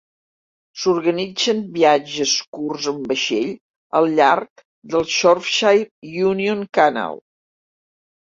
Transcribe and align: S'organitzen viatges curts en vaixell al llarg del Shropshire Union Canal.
S'organitzen 0.83 1.59
viatges 1.75 2.33
curts 2.57 2.87
en 2.93 3.03
vaixell 3.11 3.51
al 4.01 4.09
llarg 4.21 4.65
del 4.95 5.07
Shropshire 5.19 6.17
Union 6.33 6.67
Canal. 6.81 7.23